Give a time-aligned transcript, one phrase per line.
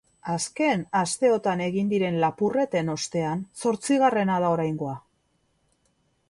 [0.35, 4.97] Azken asteotan egin diren lapurreten ostean zortzigarrena da oraingoa.